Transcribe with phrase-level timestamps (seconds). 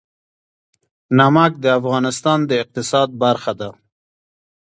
[1.17, 3.69] نمک د افغانستان د اقتصاد برخه ده.